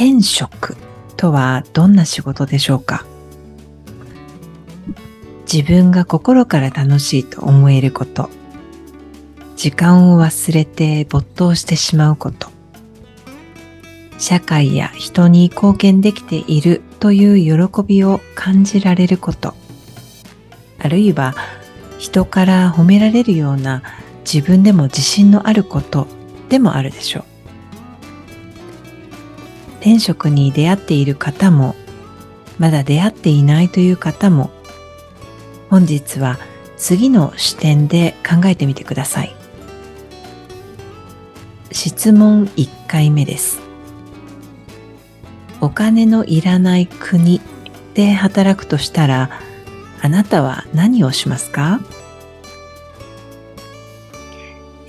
[0.00, 0.76] 転職
[1.16, 3.04] とはどんな仕事でしょうか？
[5.52, 8.30] 自分が心から楽しいと思えること、
[9.56, 12.48] 時間を忘れて没頭してしまうこと、
[14.18, 19.54] 社会や人に貢献できているという喜びを感じられること、
[20.78, 21.34] あるいは
[21.98, 23.82] 人から褒められるような
[24.20, 26.06] 自分でも自信のあること
[26.50, 27.24] でもあるでしょう。
[29.80, 31.74] 転職に出会っている方も、
[32.58, 34.50] まだ出会っていないという方も、
[35.70, 36.38] 本日は
[36.76, 39.34] 次の視点で考えてみてください。
[41.70, 43.60] 質問1回目です。
[45.60, 47.40] お金のいらない国
[47.94, 49.30] で働くとしたら、
[50.00, 51.80] あなたは何をしますか？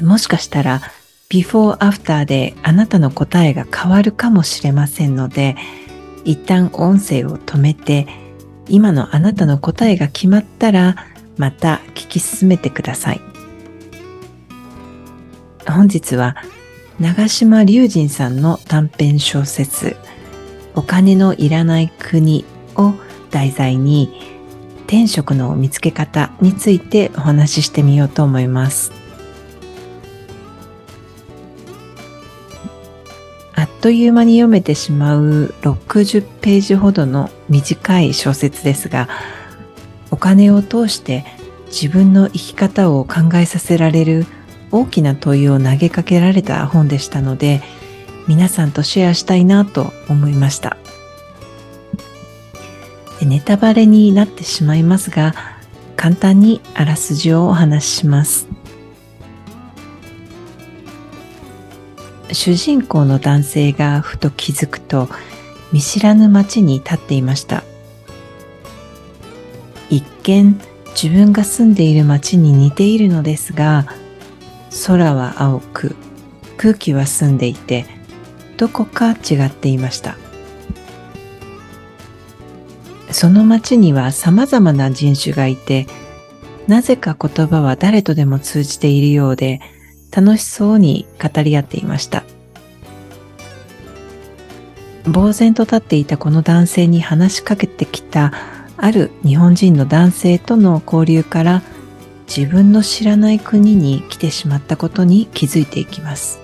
[0.00, 0.82] もしかしたら、
[1.28, 5.56] ビフォーアフターであなたの答えが変わるかもしれませんので、
[6.24, 8.06] 一旦音声を止めて、
[8.68, 10.96] 今のあなたの答えが決まったら
[11.36, 13.20] また聞き進めてください。
[15.68, 16.36] 本日は
[17.00, 19.96] 長島隆人さんの短編小説
[20.74, 22.44] お金のいらない国
[22.76, 22.94] を
[23.30, 24.36] 題材に
[24.86, 29.05] 転職の見つけ方についてお話ししてみようと思います。
[33.86, 39.08] という間に読めてしまう60ページほどの短い小説ですが、
[40.10, 41.24] お金を通して
[41.66, 44.26] 自分の生き方を考えさせられる
[44.72, 47.62] 大きな問いを投げかけられた本でしたので、
[48.26, 50.76] 皆さんとシェアしたいなと思いました。
[53.22, 55.32] ネタバレになってしまいますが、
[55.94, 58.48] 簡単にあらすじをお話しします。
[62.32, 65.08] 主人公の男性がふと気づくと
[65.72, 67.64] 見知らぬ町に立っていました。
[69.90, 70.60] 一見
[70.90, 73.86] 自分が住んでいる町に似ているのですが
[74.86, 75.94] 空は青く
[76.56, 77.86] 空気は澄んでいて
[78.56, 80.16] どこか違っていました。
[83.10, 85.86] その町には様々な人種がいて
[86.66, 89.60] なぜか言葉は誰とでも通じているようで
[90.10, 92.24] 楽しそうに語り合っていました。
[95.04, 98.32] 呆然と立っていたこの男性に話しかけてきた
[98.76, 101.62] ある日本人の男性との交流から
[102.26, 106.40] 自分の知らない国に来てしまったことに気づいていきます。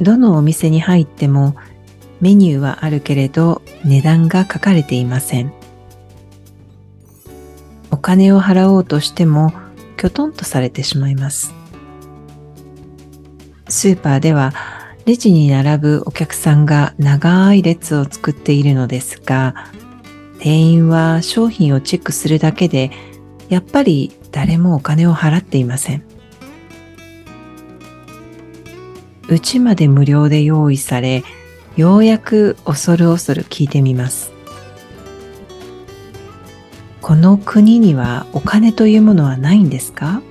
[0.00, 1.56] どのお店に入っても
[2.20, 5.52] メニューはあるけれど値段が書かれていません。
[7.90, 9.52] お金を払おうとしても
[9.96, 11.54] きょとんとされてしまいます。
[13.68, 14.52] スーパーでは
[15.06, 19.54] レジに並ぶお客さんが長い列を作っているのですが、
[20.38, 22.90] 店員は商品をチェックするだけで、
[23.48, 26.02] やっぱり誰もお金を払っていません。
[29.28, 31.24] うちまで無料で用意され、
[31.76, 34.35] ようやく恐る恐る聞いてみます。
[37.06, 40.22] この国にはお金というものはないんですか？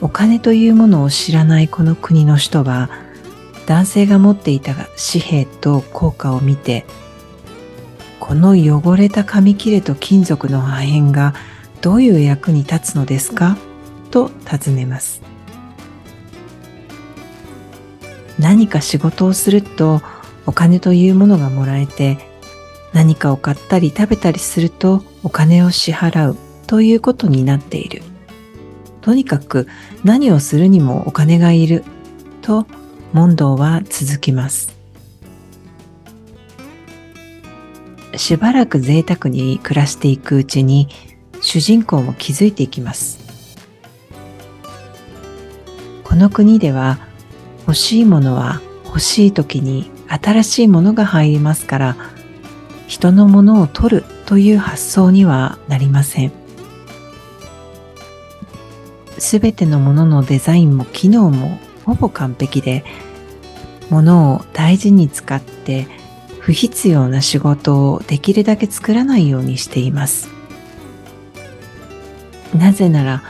[0.00, 2.88] お金というものを知らないこの国の人は
[3.66, 4.88] 男性が持っていた紙
[5.20, 6.86] 幣と硬貨を見て
[8.20, 11.34] この汚れた紙切れと金属の破片が
[11.80, 13.58] どういう役に立つのですか？
[14.12, 15.20] と尋ねます。
[18.38, 20.00] 何か仕事をすると
[20.46, 22.29] お金というものがもらえて
[22.92, 28.02] 何かを買ったり食べたりするとお金を支払うということになっている。
[29.00, 29.66] とにかく
[30.04, 31.84] 何をするにもお金がいる
[32.42, 32.66] と
[33.12, 34.76] 問答は続きます。
[38.16, 40.88] しばらく贅沢に暮らしていくうちに
[41.40, 43.18] 主人公も気づいていきます。
[46.04, 46.98] この国では
[47.66, 51.96] 欲しいものは欲しい時に新しいものが入りますから
[52.90, 56.32] 人のものを取るという発想にはなりません。
[59.16, 62.84] すべてのもののデザインも機能もほぼ完璧で、
[63.90, 65.86] 物を大事に使って
[66.40, 70.28] 不必要な仕事をできるだけ作らないようにしています。
[72.58, 73.22] なぜなら、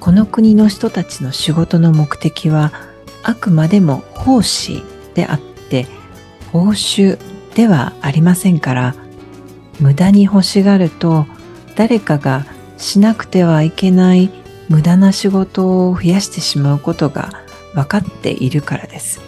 [0.00, 2.74] この国の人たちの仕事の目的は
[3.22, 4.82] あくまでも奉仕
[5.14, 5.86] であって
[6.52, 7.18] 報酬
[7.58, 8.94] ではありませんから
[9.80, 11.26] 無駄に欲しがると
[11.74, 12.46] 誰かが
[12.76, 14.30] しなくてはいけない
[14.68, 17.32] 無駄な仕事を増やしてしまうことが
[17.74, 19.20] 分かっているからです。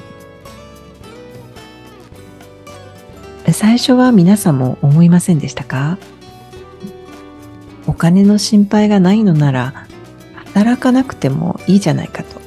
[3.52, 5.98] 最初は皆さんも思いませんでしたか？
[7.88, 9.88] お金の心配がないのなら
[10.36, 12.40] 働かなくてもいいじゃないかと。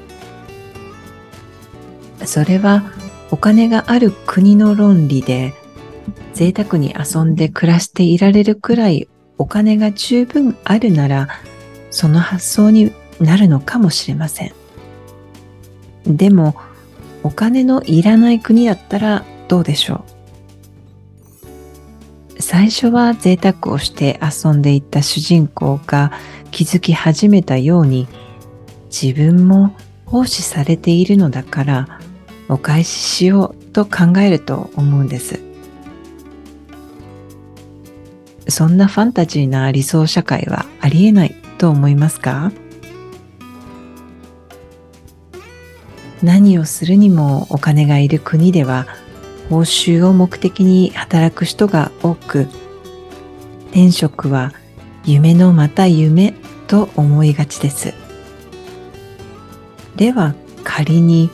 [2.25, 2.83] それは
[3.31, 5.53] お金がある国の論理で
[6.33, 9.07] 贅沢に遊んで暮らしていられるくらい
[9.37, 11.29] お金が十分あるなら
[11.91, 14.53] その発想になるのかもしれません。
[16.05, 16.55] でも
[17.23, 20.03] お金のいらない国だったらどうでしょ
[22.37, 22.41] う？
[22.41, 26.11] 最初は贅沢をして遊んでいった主人公が
[26.51, 28.07] 気づき始めたように
[28.91, 29.75] 自分も
[30.05, 31.99] 奉仕されているのだから
[32.49, 35.39] お返ししようと考えると思うんです。
[38.47, 42.51] そんなファンタジーな理想社会はありえないと思いますか？
[46.21, 48.87] 何をするにもお金がいる国では
[49.49, 52.47] 報酬を目的に働く人が多く
[53.71, 54.53] 転職は
[55.03, 56.33] 夢のまた夢
[56.67, 57.93] と思いがちです。
[59.95, 61.29] では仮に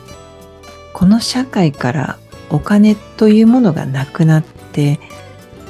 [0.92, 2.18] この社会から
[2.50, 4.98] お金というものがなくなって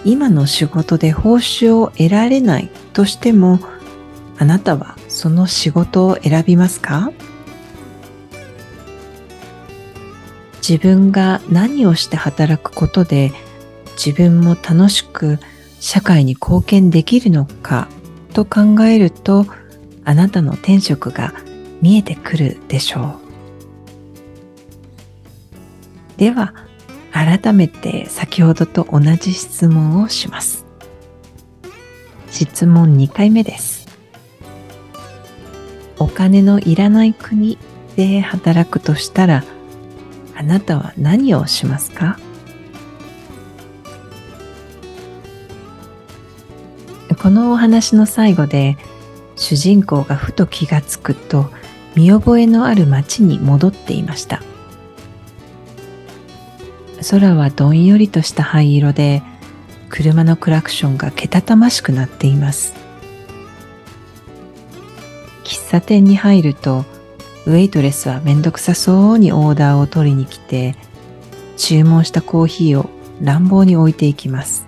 [0.05, 3.61] 今の仕事で報酬を得られないとしても
[4.38, 7.12] あなたはその仕事を選びますか？
[10.67, 13.32] 自分が何をして働くことで
[13.97, 15.38] 自分も楽しく
[15.81, 17.88] 社会に貢献できるのか？
[18.32, 19.46] と考えると
[20.05, 21.35] あなたの転職が
[21.82, 23.20] 見えてくるでしょ
[26.17, 26.19] う。
[26.19, 26.55] では、
[27.22, 30.64] 改めて先ほどと同じ質問をします。
[32.31, 33.87] 質問2回目です。
[35.99, 37.58] お金のいらない国
[37.94, 39.44] で働くとしたら、
[40.34, 42.19] あなたは何をしますか？
[47.22, 48.78] このお話の最後で
[49.37, 51.50] 主人公がふと気がつくと
[51.94, 54.43] 見覚えのある町に戻っていました。
[57.08, 59.23] 空はどんよりとした灰色で
[59.88, 62.75] 車のクラクションがけたたましくなっています。
[65.44, 66.85] 喫茶店に入ると
[67.47, 70.76] ウェイトレスはめんどくさそうにオーダーを取りに来て
[71.56, 74.64] 注文したコーヒーを乱暴に置いていきます。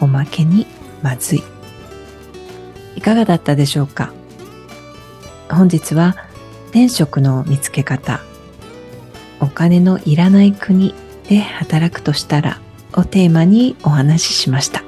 [0.00, 0.66] おまけに
[1.02, 1.42] まずい。
[2.96, 4.12] いかがだったでしょうか？
[5.50, 6.16] 本日は
[6.66, 8.20] 転職の見つけ方。
[9.40, 10.94] お金のいらない国
[11.28, 12.60] で働くとしたら
[12.94, 14.82] をテーマにお話ししました。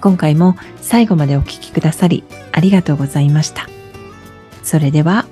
[0.00, 3.68] 今回も最後までお聴きくださりありがとうございました。
[4.64, 5.26] それでは